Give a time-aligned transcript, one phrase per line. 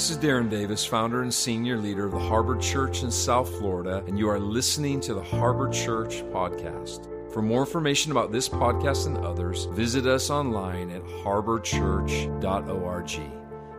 [0.00, 4.02] This is Darren Davis, founder and senior leader of the Harbor Church in South Florida,
[4.06, 7.06] and you are listening to the Harbor Church Podcast.
[7.30, 13.20] For more information about this podcast and others, visit us online at harborchurch.org.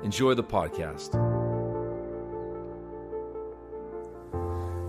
[0.04, 1.12] Enjoy the podcast.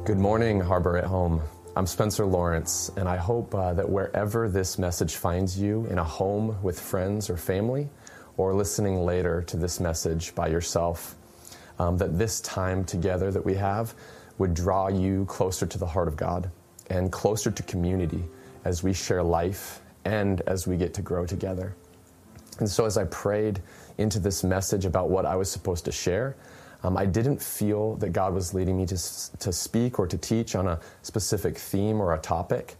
[0.04, 1.40] Good morning, Harbor at Home.
[1.76, 6.04] I'm Spencer Lawrence, and I hope uh, that wherever this message finds you, in a
[6.04, 7.88] home with friends or family,
[8.36, 11.16] or listening later to this message by yourself,
[11.78, 13.94] um, that this time together that we have
[14.38, 16.50] would draw you closer to the heart of God
[16.90, 18.24] and closer to community
[18.64, 21.74] as we share life and as we get to grow together.
[22.58, 23.60] And so, as I prayed
[23.98, 26.36] into this message about what I was supposed to share,
[26.82, 28.96] um, I didn't feel that God was leading me to,
[29.38, 32.76] to speak or to teach on a specific theme or a topic,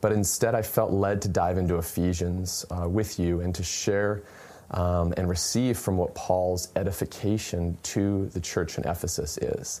[0.00, 4.22] but instead I felt led to dive into Ephesians uh, with you and to share
[4.72, 9.80] um, and receive from what Paul's edification to the church in Ephesus is.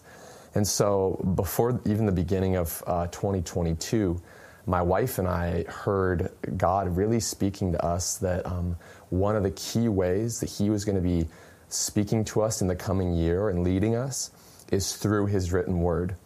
[0.54, 4.20] And so, before even the beginning of uh, 2022,
[4.66, 8.76] my wife and I heard God really speaking to us that um,
[9.10, 11.28] one of the key ways that He was going to be
[11.68, 14.30] speaking to us in the coming year and leading us
[14.72, 16.16] is through His written word.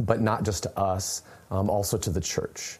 [0.00, 2.78] But not just to us, um, also to the church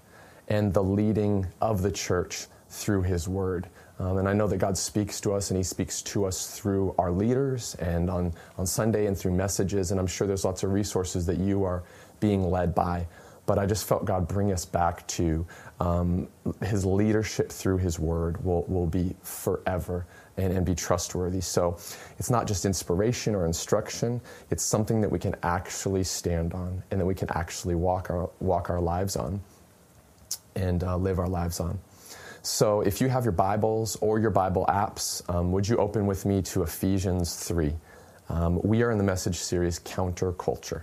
[0.48, 3.68] and the leading of the church through His word.
[4.00, 6.94] Um, and I know that God speaks to us and He speaks to us through
[6.98, 9.90] our leaders and on, on Sunday and through messages.
[9.90, 11.82] And I'm sure there's lots of resources that you are
[12.18, 13.06] being led by.
[13.44, 15.46] But I just felt God bring us back to
[15.80, 16.28] um,
[16.62, 20.06] His leadership through His word will, will be forever
[20.38, 21.42] and, and be trustworthy.
[21.42, 21.76] So
[22.18, 27.00] it's not just inspiration or instruction, it's something that we can actually stand on and
[27.00, 29.42] that we can actually walk our, walk our lives on
[30.54, 31.78] and uh, live our lives on.
[32.42, 36.24] So if you have your Bibles or your Bible apps, um, would you open with
[36.24, 37.74] me to Ephesians 3?
[38.30, 40.82] Um, we are in the message series Counterculture.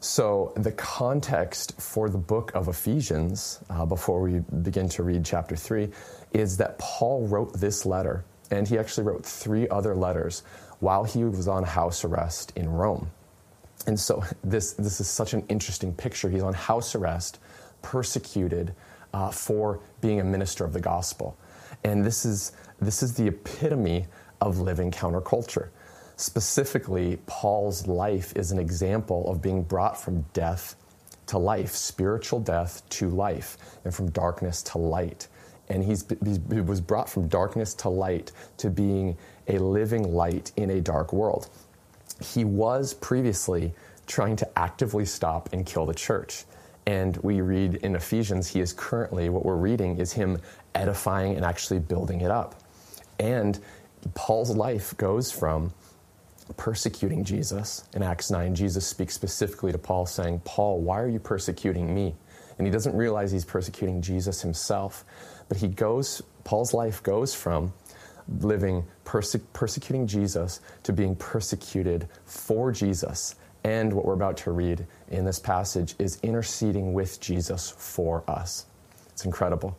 [0.00, 5.54] So, the context for the book of Ephesians, uh, before we begin to read chapter
[5.54, 5.90] 3,
[6.32, 10.42] is that Paul wrote this letter, and he actually wrote three other letters
[10.80, 13.12] while he was on house arrest in Rome.
[13.86, 16.28] And so, this, this is such an interesting picture.
[16.28, 17.38] He's on house arrest,
[17.82, 18.74] persecuted,
[19.12, 21.36] uh, for being a minister of the gospel.
[21.84, 24.06] And this is, this is the epitome
[24.40, 25.68] of living counterculture.
[26.16, 30.76] Specifically, Paul's life is an example of being brought from death
[31.26, 35.28] to life, spiritual death to life, and from darkness to light.
[35.68, 36.04] And he's,
[36.50, 39.16] he was brought from darkness to light to being
[39.48, 41.48] a living light in a dark world.
[42.22, 43.72] He was previously
[44.06, 46.44] trying to actively stop and kill the church.
[46.86, 50.38] And we read in Ephesians, he is currently, what we're reading is him
[50.74, 52.60] edifying and actually building it up.
[53.20, 53.58] And
[54.14, 55.72] Paul's life goes from
[56.56, 57.84] persecuting Jesus.
[57.94, 62.14] In Acts 9, Jesus speaks specifically to Paul, saying, Paul, why are you persecuting me?
[62.58, 65.04] And he doesn't realize he's persecuting Jesus himself.
[65.48, 67.72] But he goes, Paul's life goes from
[68.40, 74.86] living perse- persecuting Jesus to being persecuted for Jesus and what we're about to read
[75.12, 78.66] in this passage is interceding with Jesus for us.
[79.10, 79.78] It's incredible.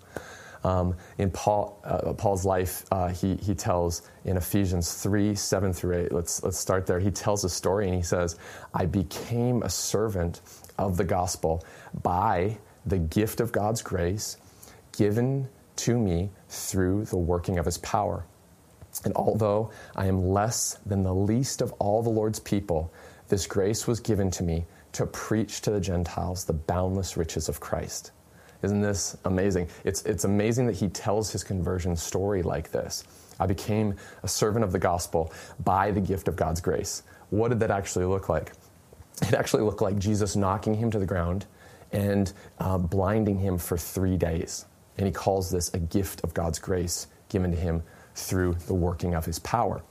[0.63, 6.05] Um, in Paul, uh, Paul's life, uh, he, he tells in Ephesians 3 7 through
[6.05, 6.99] 8, let's, let's start there.
[6.99, 8.37] He tells a story and he says,
[8.73, 10.41] I became a servant
[10.77, 11.65] of the gospel
[12.01, 14.37] by the gift of God's grace
[14.97, 18.25] given to me through the working of his power.
[19.03, 22.93] And although I am less than the least of all the Lord's people,
[23.27, 27.59] this grace was given to me to preach to the Gentiles the boundless riches of
[27.59, 28.11] Christ.
[28.61, 29.67] Isn't this amazing?
[29.83, 33.03] It's, it's amazing that he tells his conversion story like this.
[33.39, 35.33] I became a servant of the gospel
[35.63, 37.03] by the gift of God's grace.
[37.29, 38.53] What did that actually look like?
[39.21, 41.45] It actually looked like Jesus knocking him to the ground
[41.91, 44.65] and uh, blinding him for three days.
[44.97, 47.83] And he calls this a gift of God's grace given to him
[48.15, 49.81] through the working of his power.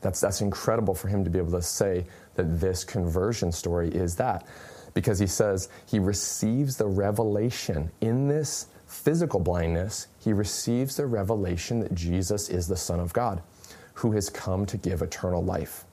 [0.00, 4.16] That's, that's incredible for him to be able to say that this conversion story is
[4.16, 4.46] that.
[4.94, 11.80] Because he says he receives the revelation in this physical blindness, he receives the revelation
[11.80, 13.42] that Jesus is the Son of God
[13.94, 15.84] who has come to give eternal life.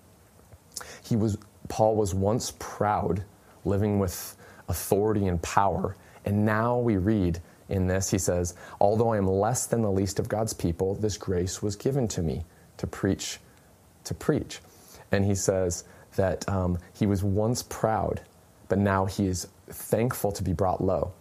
[1.03, 1.37] He was,
[1.67, 3.23] Paul was once proud,
[3.65, 4.37] living with
[4.69, 9.65] authority and power, and now we read in this, he says, Although I am less
[9.65, 12.45] than the least of God's people, this grace was given to me
[12.77, 13.39] to preach
[14.07, 14.59] to preach.
[15.11, 15.83] And he says
[16.15, 18.21] that um, he was once proud,
[18.67, 21.13] but now he is thankful to be brought low.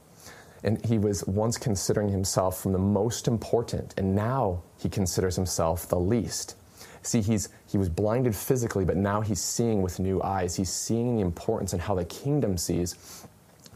[0.64, 5.88] And he was once considering himself from the most important, and now he considers himself
[5.88, 6.56] the least.
[7.02, 10.56] See, he's, he was blinded physically, but now he's seeing with new eyes.
[10.56, 12.96] He's seeing the importance and how the kingdom sees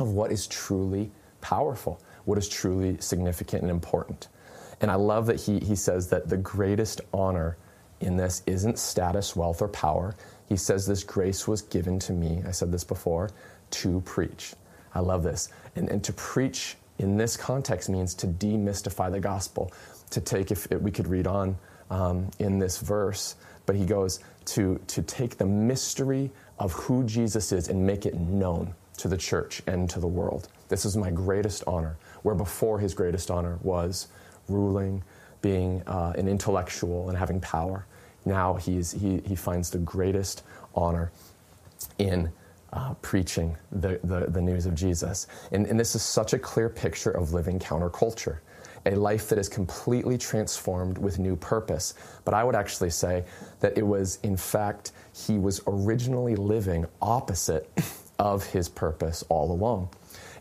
[0.00, 4.26] of what is truly powerful, what is truly significant and important.
[4.80, 7.56] And I love that he, he says that the greatest honor
[8.00, 10.14] in this isn't status, wealth, or power.
[10.48, 13.30] He says this grace was given to me, I said this before,
[13.70, 14.54] to preach.
[14.94, 15.48] I love this.
[15.76, 19.72] And, and to preach in this context means to demystify the gospel,
[20.10, 21.56] to take, if we could read on
[21.90, 23.36] um, in this verse,
[23.66, 28.14] but he goes to, to take the mystery of who Jesus is and make it
[28.14, 30.48] known to the church and to the world.
[30.68, 34.08] This is my greatest honor, where before his greatest honor was
[34.48, 35.02] ruling,
[35.40, 37.86] being uh, an intellectual, and having power.
[38.24, 40.42] Now he's, he, he finds the greatest
[40.74, 41.10] honor
[41.98, 42.30] in
[42.72, 45.26] uh, preaching the, the, the, news of Jesus.
[45.50, 48.38] And, and this is such a clear picture of living counterculture
[48.86, 51.94] a life that is completely transformed with new purpose.
[52.24, 53.24] But I would actually say
[53.60, 54.92] that it was, in fact,
[55.26, 57.68] he was originally living opposite
[58.18, 59.90] of his purpose all along.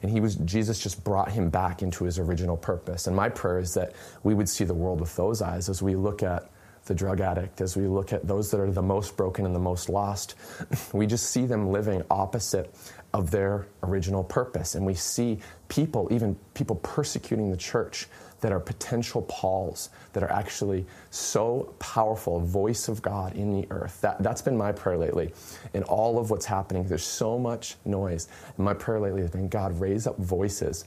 [0.01, 3.07] And he was, Jesus just brought him back into his original purpose.
[3.07, 3.93] And my prayer is that
[4.23, 6.49] we would see the world with those eyes as we look at
[6.85, 9.59] the drug addict, as we look at those that are the most broken and the
[9.59, 10.35] most lost.
[10.93, 12.73] We just see them living opposite
[13.13, 14.75] of their original purpose.
[14.75, 18.07] And we see people, even people persecuting the church,
[18.41, 23.99] that are potential Pauls, that are actually so powerful, voice of God in the earth.
[24.01, 25.33] That, that's been my prayer lately.
[25.73, 28.27] In all of what's happening, there's so much noise.
[28.55, 30.85] And my prayer lately has been God, raise up voices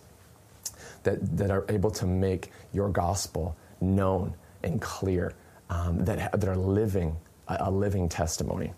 [1.03, 5.35] that, that are able to make your gospel known and clear,
[5.73, 7.17] um, that, that are living,
[7.49, 8.73] a, a, living testimony.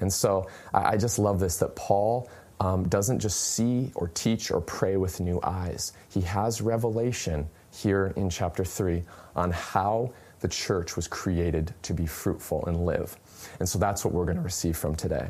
[0.00, 2.30] And so I, I just love this that Paul.
[2.60, 5.92] Um, doesn't just see or teach or pray with new eyes.
[6.10, 9.04] He has revelation here in chapter 3
[9.36, 13.16] on how the church was created to be fruitful and live.
[13.60, 15.28] And so that's what we're going to receive from today.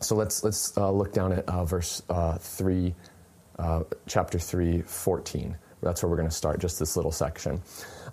[0.00, 2.92] So let's, let's uh, look down at uh, verse uh, 3,
[3.60, 5.56] uh, chapter 3, 14.
[5.80, 7.62] That's where we're going to start, just this little section.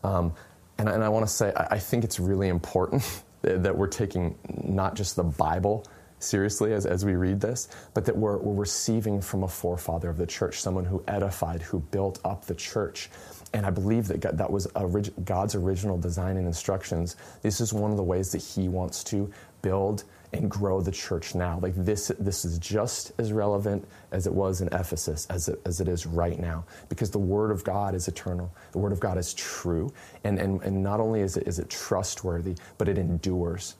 [0.03, 0.33] Um,
[0.79, 3.03] and, and I want to say, I, I think it's really important
[3.41, 5.85] that we're taking not just the Bible
[6.19, 10.17] seriously as, as we read this, but that we're, we're receiving from a forefather of
[10.17, 13.09] the church, someone who edified, who built up the church.
[13.53, 17.15] And I believe that God, that was orig- God's original design and instructions.
[17.41, 19.31] This is one of the ways that He wants to
[19.61, 20.03] build
[20.33, 21.59] and grow the church now.
[21.61, 25.81] Like this, this is just as relevant as it was in Ephesus as it, as
[25.81, 28.51] it is right now, because the Word of God is eternal.
[28.71, 29.91] The Word of God is true,
[30.23, 33.75] and and, and not only is it is it trustworthy, but it endures.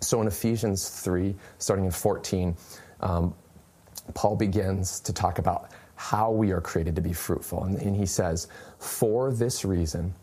[0.00, 2.56] So in Ephesians 3, starting in 14,
[3.00, 3.34] um,
[4.14, 7.64] Paul begins to talk about how we are created to be fruitful.
[7.64, 8.46] And, and he says,
[8.78, 10.14] For this reason,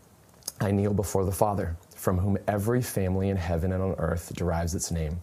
[0.60, 4.76] I kneel before the Father, from whom every family in heaven and on earth derives
[4.76, 5.20] its name.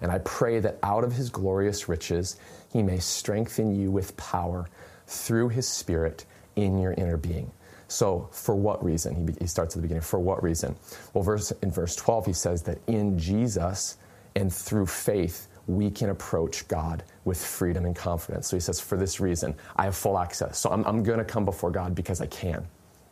[0.00, 2.36] And I pray that out of his glorious riches,
[2.72, 4.66] he may strengthen you with power
[5.06, 6.26] through his Spirit
[6.56, 7.52] in your inner being
[7.88, 9.14] so, for what reason?
[9.14, 10.02] He, he starts at the beginning.
[10.02, 10.74] For what reason?
[11.14, 13.98] Well, verse, in verse 12, he says that in Jesus
[14.34, 18.48] and through faith, we can approach God with freedom and confidence.
[18.48, 20.58] So he says, For this reason, I have full access.
[20.58, 22.66] So I'm, I'm going to come before God because I can.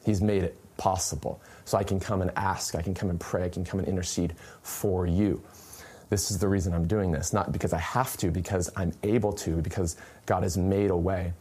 [0.04, 1.40] He's made it possible.
[1.64, 3.88] So I can come and ask, I can come and pray, I can come and
[3.88, 5.42] intercede for you.
[6.10, 9.32] This is the reason I'm doing this, not because I have to, because I'm able
[9.34, 11.32] to, because God has made a way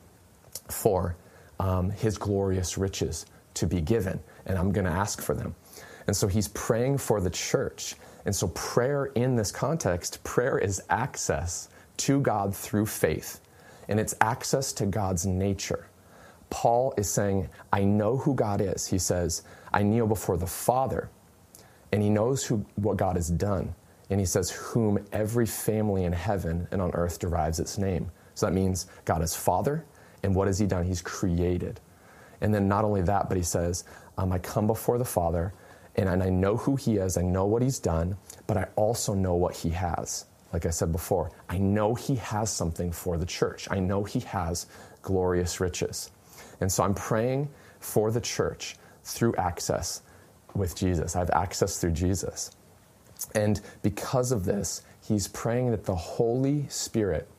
[0.69, 1.15] for
[1.59, 3.25] um, his glorious riches
[3.55, 5.55] to be given, and I'm going to ask for them.
[6.07, 7.95] And so he's praying for the church.
[8.25, 13.41] And so, prayer in this context, prayer is access to God through faith,
[13.89, 15.85] and it's access to God's nature.
[16.53, 18.85] Paul is saying, I know who God is.
[18.85, 19.41] He says,
[19.73, 21.09] I kneel before the Father,
[21.91, 23.73] and he knows who, what God has done.
[24.11, 28.11] And he says, Whom every family in heaven and on earth derives its name.
[28.35, 29.83] So that means God is Father,
[30.21, 30.85] and what has he done?
[30.85, 31.79] He's created.
[32.39, 33.83] And then not only that, but he says,
[34.19, 35.55] um, I come before the Father,
[35.95, 39.15] and, and I know who he is, I know what he's done, but I also
[39.15, 40.25] know what he has.
[40.53, 43.67] Like I said before, I know he has something for the church.
[43.71, 44.67] I know he has
[45.01, 46.11] glorious riches.
[46.61, 50.01] And so I'm praying for the church through access
[50.53, 51.15] with Jesus.
[51.15, 52.51] I have access through Jesus.
[53.35, 57.29] And because of this, he's praying that the Holy Spirit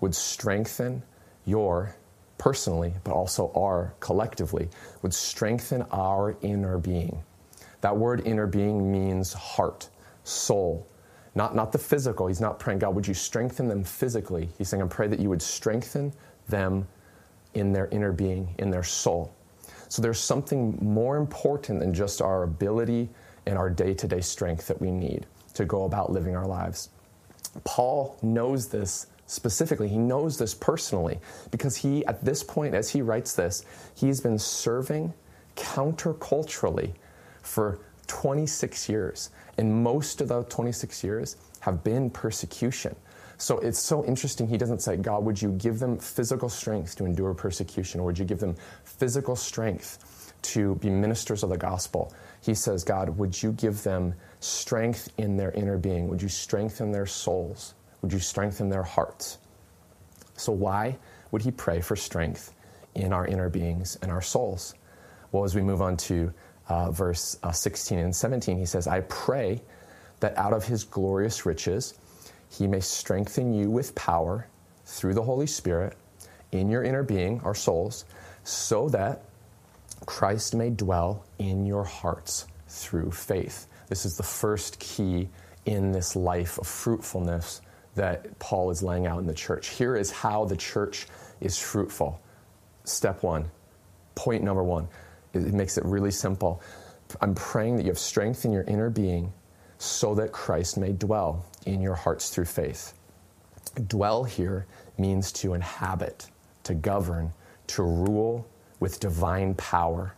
[0.00, 1.02] would strengthen
[1.44, 1.94] your
[2.38, 4.68] personally, but also our collectively,
[5.02, 7.22] would strengthen our inner being.
[7.82, 9.88] That word inner being means heart,
[10.24, 10.86] soul,
[11.34, 12.26] not, not the physical.
[12.26, 14.48] He's not praying, God, would you strengthen them physically?
[14.58, 16.12] He's saying, I pray that you would strengthen
[16.48, 16.86] them
[17.54, 19.34] in their inner being, in their soul.
[19.88, 23.10] So there's something more important than just our ability
[23.46, 26.88] and our day to day strength that we need to go about living our lives.
[27.64, 29.88] Paul knows this specifically.
[29.88, 31.18] He knows this personally
[31.50, 35.12] because he, at this point, as he writes this, he's been serving
[35.56, 36.92] counterculturally
[37.42, 39.30] for 26 years.
[39.58, 42.96] And most of those 26 years have been persecution.
[43.42, 44.46] So it's so interesting.
[44.46, 48.16] He doesn't say, God, would you give them physical strength to endure persecution, or would
[48.16, 52.14] you give them physical strength to be ministers of the gospel?
[52.40, 56.06] He says, God, would you give them strength in their inner being?
[56.06, 57.74] Would you strengthen their souls?
[58.02, 59.38] Would you strengthen their hearts?
[60.36, 60.96] So, why
[61.32, 62.54] would he pray for strength
[62.94, 64.76] in our inner beings and our souls?
[65.32, 66.32] Well, as we move on to
[66.68, 69.60] uh, verse uh, 16 and 17, he says, I pray
[70.20, 71.94] that out of his glorious riches
[72.52, 74.46] he may strengthen you with power
[74.84, 75.96] through the Holy Spirit
[76.52, 78.04] in your inner being, our souls,
[78.44, 79.22] so that
[80.04, 83.66] Christ may dwell in your hearts through faith.
[83.88, 85.28] This is the first key
[85.64, 87.62] in this life of fruitfulness
[87.94, 89.68] that Paul is laying out in the church.
[89.68, 91.06] Here is how the church
[91.40, 92.20] is fruitful.
[92.84, 93.50] Step one,
[94.14, 94.88] point number one,
[95.32, 96.60] it makes it really simple.
[97.20, 99.32] I'm praying that you have strength in your inner being
[99.82, 102.94] so that Christ may dwell in your hearts through faith.
[103.88, 104.64] Dwell here
[104.96, 106.26] means to inhabit,
[106.62, 107.32] to govern,
[107.66, 108.46] to rule
[108.78, 110.14] with divine power,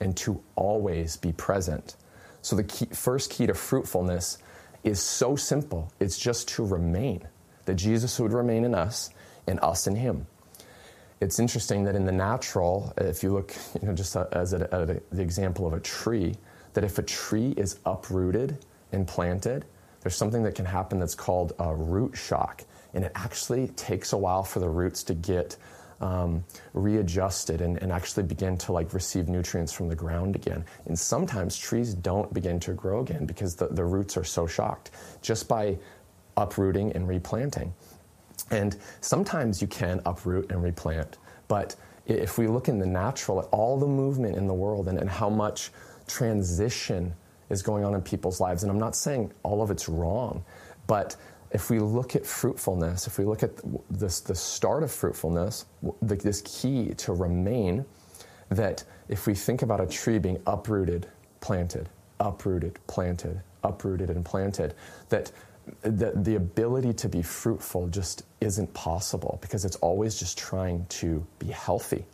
[0.00, 1.96] and to always be present.
[2.42, 4.38] So, the key, first key to fruitfulness
[4.84, 7.26] is so simple it's just to remain,
[7.64, 9.08] that Jesus would remain in us
[9.46, 10.26] and us in him.
[11.22, 15.14] It's interesting that in the natural, if you look you know, just as a, a,
[15.14, 16.34] the example of a tree,
[16.74, 18.58] that if a tree is uprooted
[18.92, 19.64] and planted,
[20.00, 22.64] there's something that can happen that's called a root shock.
[22.94, 25.56] And it actually takes a while for the roots to get
[26.00, 30.64] um, readjusted and, and actually begin to like receive nutrients from the ground again.
[30.86, 34.92] And sometimes trees don't begin to grow again because the, the roots are so shocked
[35.22, 35.78] just by
[36.36, 37.74] uprooting and replanting.
[38.50, 41.18] And sometimes you can uproot and replant,
[41.48, 41.74] but
[42.06, 45.10] if we look in the natural at all the movement in the world and, and
[45.10, 45.70] how much
[46.06, 47.14] transition
[47.50, 48.62] is going on in people's lives.
[48.62, 50.44] And I'm not saying all of it's wrong,
[50.86, 51.16] but
[51.50, 53.52] if we look at fruitfulness, if we look at
[53.90, 55.64] this, the start of fruitfulness,
[56.02, 57.84] this key to remain,
[58.50, 61.06] that if we think about a tree being uprooted,
[61.40, 61.88] planted,
[62.20, 64.74] uprooted, planted, uprooted, and planted,
[65.08, 65.32] that
[65.82, 71.26] the, the ability to be fruitful just isn't possible because it's always just trying to
[71.38, 72.04] be healthy.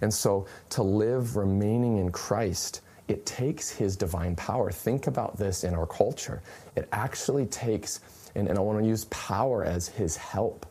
[0.00, 4.70] And so to live remaining in Christ it takes his divine power.
[4.70, 6.42] Think about this in our culture.
[6.74, 8.00] It actually takes,
[8.34, 10.66] and, and I want to use power as his help.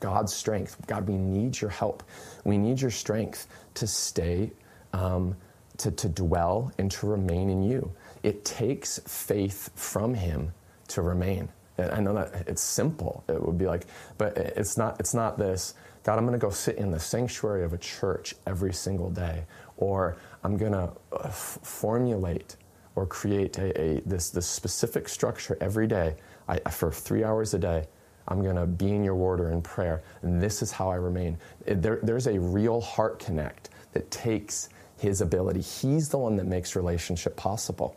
[0.00, 0.76] God's strength.
[0.86, 2.02] God, we need your help.
[2.44, 4.52] We need your strength to stay,
[4.92, 5.36] um,
[5.78, 7.92] to, to dwell, and to remain in you.
[8.22, 10.52] It takes faith from him
[10.88, 11.48] to remain.
[11.76, 13.24] And I know that it's simple.
[13.28, 13.86] It would be like,
[14.16, 15.74] but it's not, it's not this,
[16.04, 19.44] God, I'm going to go sit in the sanctuary of a church every single day,
[19.78, 22.56] or I'm going to uh, f- formulate
[22.94, 26.14] or create a, a, this, this specific structure every day
[26.48, 27.86] I, for three hours a day.
[28.28, 30.94] I'm going to be in your word or in prayer, and this is how I
[30.96, 31.36] remain.
[31.66, 35.60] There, there's a real heart connect that takes his ability.
[35.60, 37.96] He's the one that makes relationship possible.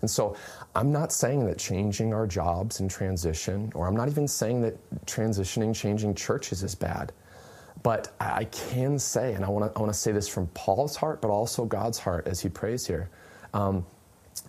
[0.00, 0.36] And so
[0.74, 4.76] I'm not saying that changing our jobs and transition, or I'm not even saying that
[5.06, 7.12] transitioning, changing churches is bad.
[7.84, 11.28] But I can say, and I want to I say this from Paul's heart, but
[11.28, 13.10] also God's heart as he prays here,
[13.52, 13.84] um,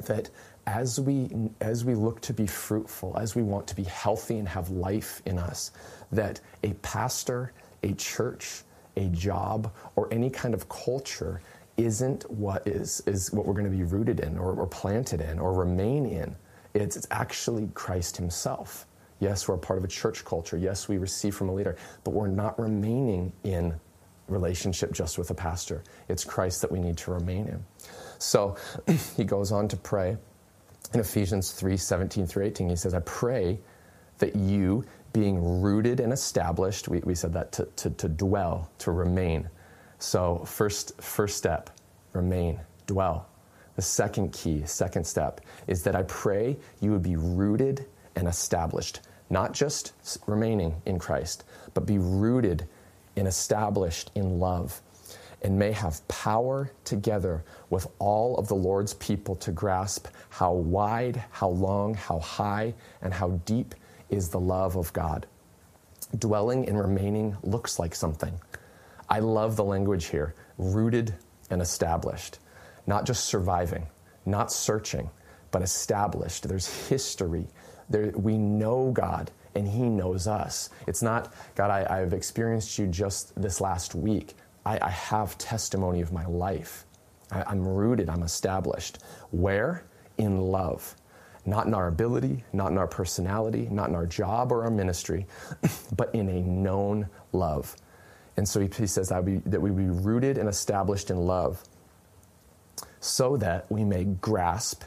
[0.06, 0.30] that
[0.66, 4.48] as we as we look to be fruitful, as we want to be healthy and
[4.48, 5.72] have life in us,
[6.14, 7.52] that a pastor,
[7.84, 8.64] a church,
[8.96, 11.42] a job, or any kind of culture
[11.76, 15.40] isn't what is is what we're going to be rooted in, or, or planted in,
[15.40, 16.38] or remain in.
[16.74, 18.88] It's, it's actually Christ Himself.
[19.20, 20.58] Yes, we're a part of a church culture.
[20.58, 23.74] Yes, we receive from a leader, but we're not remaining in
[24.28, 25.84] relationship just with a pastor.
[26.10, 27.64] It's Christ that we need to remain in.
[28.18, 28.56] So
[29.18, 30.18] he goes on to pray
[30.94, 32.70] in Ephesians 3 17 through 18.
[32.70, 33.60] He says, I pray
[34.18, 38.92] that you, being rooted and established, we, we said that to, to, to dwell, to
[38.92, 39.50] remain.
[40.00, 41.70] So, first, first step,
[42.14, 43.30] remain, dwell.
[43.76, 49.02] The second key, second step, is that I pray you would be rooted and established,
[49.30, 49.94] not just
[50.28, 51.44] remaining in Christ,
[51.74, 52.68] but be rooted
[53.16, 54.82] and established in love,
[55.42, 61.24] and may have power together with all of the Lord's people to grasp how wide,
[61.32, 63.76] how long, how high, and how deep
[64.10, 65.28] is the love of God.
[66.18, 68.40] Dwelling and remaining looks like something.
[69.10, 71.14] I love the language here rooted
[71.50, 72.40] and established,
[72.88, 73.88] not just surviving,
[74.26, 75.10] not searching,
[75.52, 76.48] but established.
[76.48, 77.48] There's history.
[77.90, 80.70] There, we know God and He knows us.
[80.88, 84.36] It's not, God, I, have experienced you just this last week.
[84.66, 86.86] I, I have testimony of my life.
[87.32, 89.00] I, I'm rooted, I'm established.
[89.32, 89.86] Where?
[90.18, 90.96] In love.
[91.46, 95.28] Not in our ability, not in our personality, not in our job or our ministry,
[95.96, 97.76] but in a known love.
[98.38, 101.64] And so he, he says that that we be rooted and established in love
[103.00, 104.84] so that we may grasp.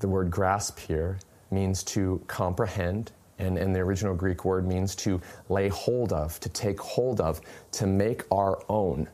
[0.00, 1.18] The word grasp here
[1.50, 6.48] means to comprehend, and, and the original Greek word means to lay hold of, to
[6.48, 7.40] take hold of,
[7.72, 9.08] to make our own,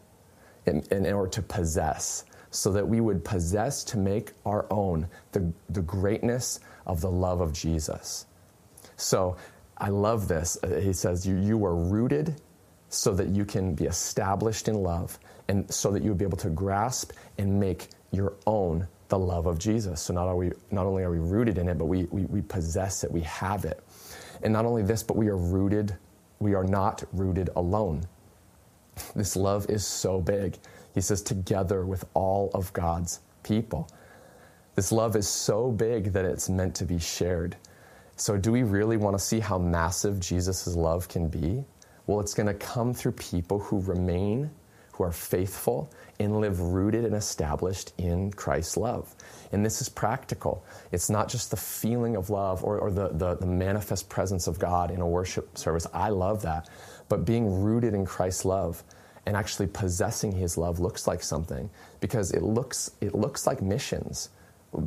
[0.66, 5.52] in, in order to possess, so that we would possess to make our own the,
[5.68, 8.26] the greatness of the love of Jesus.
[8.96, 9.36] So
[9.78, 10.58] I love this.
[10.62, 12.40] Uh, he says, You, you are rooted
[12.88, 15.18] so that you can be established in love,
[15.48, 19.46] and so that you would be able to grasp and make your own the love
[19.46, 20.00] of Jesus.
[20.00, 22.40] So not, are we, not only are we rooted in it, but we, we, we
[22.40, 23.82] possess it, we have it.
[24.42, 25.96] And not only this, but we are rooted,
[26.38, 28.04] we are not rooted alone.
[29.14, 30.56] This love is so big.
[30.94, 33.88] He says, together with all of God's people.
[34.74, 37.56] This love is so big that it's meant to be shared.
[38.16, 41.64] So, do we really want to see how massive Jesus' love can be?
[42.06, 44.50] Well, it's going to come through people who remain,
[45.00, 49.14] who are faithful, and live rooted and established in Christ's love.
[49.50, 50.62] And this is practical.
[50.92, 54.58] It's not just the feeling of love or, or the, the, the, manifest presence of
[54.58, 55.86] God in a worship service.
[55.94, 56.68] I love that.
[57.08, 58.84] But being rooted in Christ's love
[59.24, 64.28] and actually possessing his love looks like something because it looks, it looks like missions.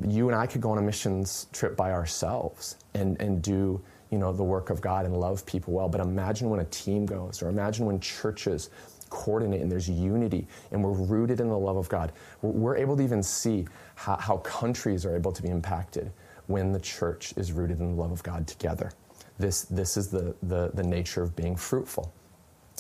[0.08, 3.82] You and I could go on a missions trip by ourselves and, and do
[4.14, 5.90] you know, the work of God and love people well.
[5.90, 8.70] But imagine when a team goes, or imagine when churches
[9.14, 12.12] coordinate and there's unity and we're rooted in the love of God.
[12.42, 16.12] We're able to even see how, how countries are able to be impacted
[16.48, 18.92] when the church is rooted in the love of God together.
[19.38, 22.12] This, this is the, the, the nature of being fruitful.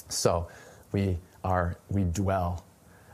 [0.10, 0.48] So
[0.92, 2.66] we are, we dwell,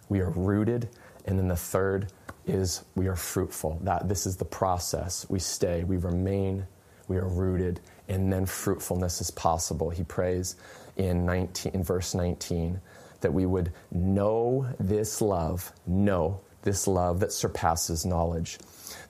[0.07, 0.89] we are rooted,
[1.25, 2.11] and then the third
[2.47, 3.79] is we are fruitful.
[3.83, 5.25] That this is the process.
[5.29, 6.65] We stay, we remain,
[7.07, 9.89] we are rooted, and then fruitfulness is possible.
[9.89, 10.55] He prays
[10.97, 12.79] in 19 in verse 19
[13.21, 18.59] that we would know this love, know this love that surpasses knowledge,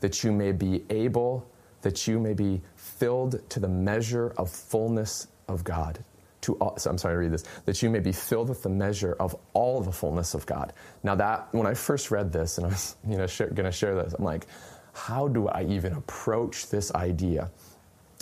[0.01, 1.49] that you may be able,
[1.81, 6.03] that you may be filled to the measure of fullness of God.
[6.41, 8.69] To all, so I'm sorry to read this, that you may be filled with the
[8.69, 10.71] measure of all the fullness of God.
[11.03, 13.95] Now that when I first read this and I was you know going to share
[13.95, 14.47] this, I'm like,
[14.93, 17.51] how do I even approach this idea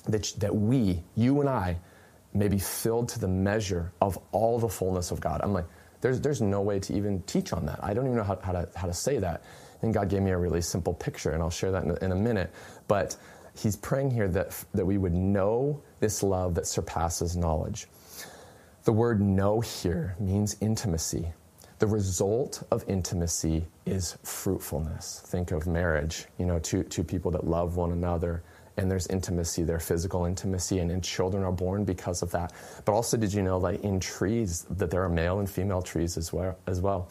[0.07, 1.77] that that we, you and I,
[2.33, 5.41] may be filled to the measure of all the fullness of God?
[5.43, 5.65] I'm like,
[6.01, 7.79] there's, there's no way to even teach on that.
[7.83, 9.43] I don't even know how, how, to, how to say that.
[9.81, 12.11] And God gave me a really simple picture, and I'll share that in a, in
[12.11, 12.51] a minute.
[12.87, 13.15] But
[13.55, 17.87] He's praying here that, that we would know this love that surpasses knowledge.
[18.83, 21.33] The word know here means intimacy.
[21.79, 25.21] The result of intimacy is fruitfulness.
[25.25, 28.43] Think of marriage, you know, two, two people that love one another
[28.77, 32.53] and there's intimacy there, physical intimacy, and, and children are born because of that.
[32.85, 36.17] But also, did you know that in trees that there are male and female trees
[36.17, 36.57] as well?
[36.67, 37.09] As well?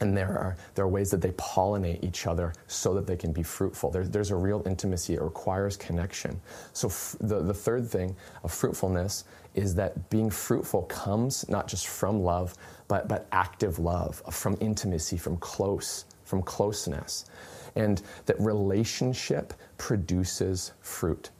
[0.00, 3.32] And there are, there are ways that they pollinate each other so that they can
[3.32, 3.90] be fruitful.
[3.90, 5.14] There, there's a real intimacy.
[5.14, 6.40] It requires connection.
[6.72, 11.86] So, f- the, the third thing of fruitfulness is that being fruitful comes not just
[11.86, 12.54] from love,
[12.88, 17.26] but, but active love, from intimacy, from close, from closeness
[17.76, 21.30] and that relationship produces fruit.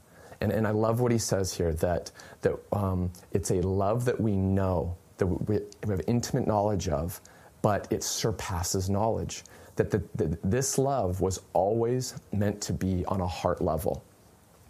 [0.40, 2.10] And, and I love what he says here that,
[2.42, 7.20] that um, it's a love that we know, that we, we have intimate knowledge of,
[7.62, 9.44] but it surpasses knowledge.
[9.76, 14.04] That, the, that this love was always meant to be on a heart level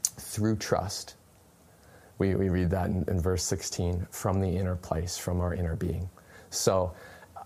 [0.03, 1.16] through trust.
[2.18, 5.77] We, we read that in, in verse 16 from the inner place, from our inner
[5.77, 6.09] being.
[6.50, 6.94] So,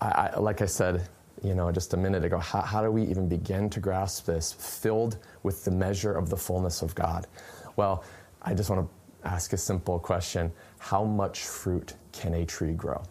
[0.01, 1.07] I, I, like I said,
[1.43, 4.51] you know, just a minute ago, how, how do we even begin to grasp this
[4.53, 7.27] filled with the measure of the fullness of God?
[7.75, 8.03] Well,
[8.41, 13.01] I just want to ask a simple question How much fruit can a tree grow?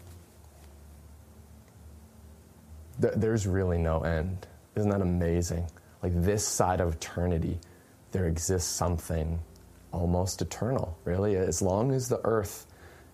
[2.98, 4.46] There's really no end.
[4.74, 5.66] Isn't that amazing?
[6.02, 7.58] Like this side of eternity,
[8.10, 9.38] there exists something
[9.92, 11.36] almost eternal, really.
[11.36, 12.66] As long as the earth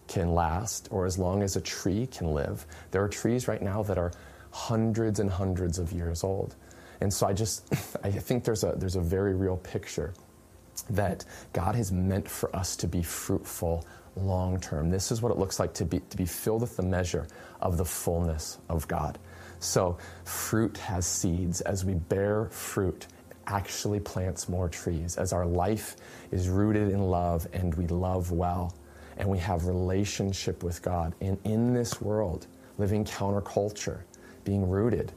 [0.07, 3.83] can last, or as long as a tree can live, there are trees right now
[3.83, 4.13] that are
[4.55, 6.55] hundreds and hundreds of years old.
[7.01, 7.67] And so I just,
[8.05, 10.15] I think there's a, there's a very real picture
[10.91, 13.85] that God has meant for us to be fruitful
[14.17, 14.91] long term.
[14.91, 17.27] This is what it looks like to be, to be filled with the measure
[17.61, 19.19] of the fullness of God.
[19.59, 21.61] So fruit has seeds.
[21.63, 23.09] As we bear fruit,
[23.49, 25.97] actually plants more trees, as our life
[26.31, 28.73] is rooted in love and we love well
[29.17, 31.13] and we have relationship with God.
[31.21, 32.47] And in this world,
[32.79, 34.03] living counterculture,
[34.45, 35.13] being rooted,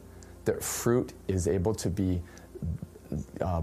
[0.46, 2.22] that fruit is able to be
[3.42, 3.62] uh,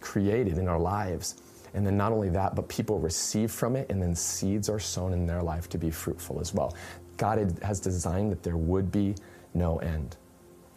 [0.00, 1.36] created in our lives.
[1.74, 5.12] And then not only that, but people receive from it, and then seeds are sown
[5.12, 6.76] in their life to be fruitful as well.
[7.16, 9.14] God has designed that there would be
[9.54, 10.16] no end.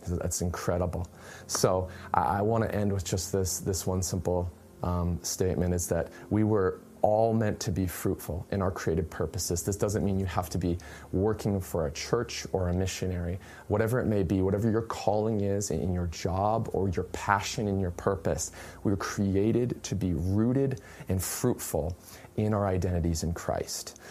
[0.08, 1.08] That's incredible.
[1.48, 4.52] So I, I want to end with just this, this one simple
[4.84, 9.62] um, statement is that we were all meant to be fruitful in our creative purposes.
[9.62, 10.76] This doesn't mean you have to be
[11.12, 13.38] working for a church or a missionary,
[13.68, 17.80] whatever it may be, whatever your calling is in your job or your passion and
[17.80, 18.52] your purpose.
[18.84, 21.96] We were created to be rooted and fruitful
[22.38, 24.02] in our identities in Christ.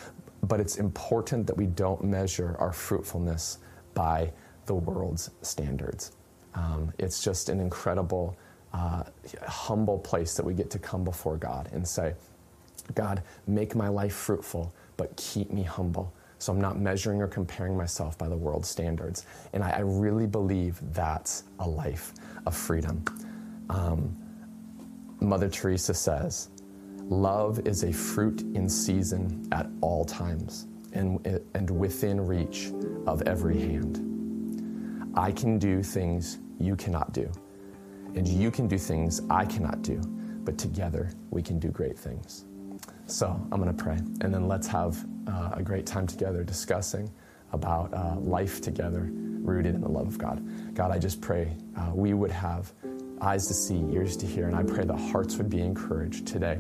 [0.45, 3.59] But it's important that we don't measure our fruitfulness
[3.95, 4.31] by
[4.67, 6.13] the world's standards.
[6.55, 8.37] Um, it's just an incredible,
[8.73, 9.03] uh,
[9.49, 12.15] humble place that we get to come before God and say,
[12.95, 16.13] God, make my life fruitful, but keep me humble.
[16.39, 19.27] So I'm not measuring or comparing myself by the world's standards.
[19.53, 22.13] And I, I really believe that's a life
[22.47, 23.05] of freedom.
[23.71, 24.17] Um,
[25.21, 26.51] Mother Teresa says,
[27.09, 32.73] Love is a fruit in season at all times and, and within reach
[33.07, 34.01] of every hand.
[35.15, 37.31] I can do things you cannot do,
[38.15, 40.01] and you can do things I cannot do,
[40.45, 42.47] but together we can do great things.
[43.07, 47.11] So I'm going to pray, and then let's have uh, a great time together discussing
[47.53, 50.75] about uh, life together, rooted in the love of God.
[50.75, 52.73] God, I just pray uh, we would have
[53.21, 56.59] eyes to see, ears to hear, and I pray that hearts would be encouraged today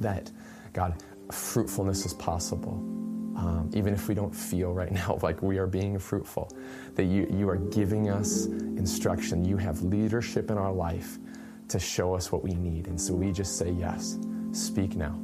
[0.00, 0.30] that,
[0.72, 2.72] God, fruitfulness is possible.
[3.36, 6.50] Um, even if we don't feel right now like we are being fruitful,
[6.94, 9.44] that you, you are giving us instruction.
[9.44, 11.18] You have leadership in our life
[11.68, 12.86] to show us what we need.
[12.86, 14.18] And so we just say, Yes,
[14.52, 15.23] speak now.